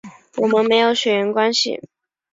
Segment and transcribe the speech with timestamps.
[0.37, 1.79] 我们没有血缘关系